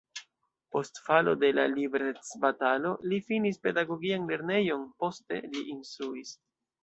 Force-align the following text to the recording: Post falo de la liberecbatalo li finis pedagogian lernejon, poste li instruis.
Post 0.75 0.95
falo 1.09 1.33
de 1.43 1.51
la 1.57 1.65
liberecbatalo 1.73 2.93
li 3.11 3.19
finis 3.29 3.61
pedagogian 3.67 4.25
lernejon, 4.31 4.87
poste 5.03 5.43
li 5.53 5.63
instruis. 5.75 6.35